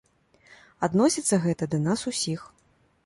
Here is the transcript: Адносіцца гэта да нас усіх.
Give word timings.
Адносіцца 0.87 1.39
гэта 1.45 1.63
да 1.75 1.79
нас 1.87 1.99
усіх. 2.13 2.39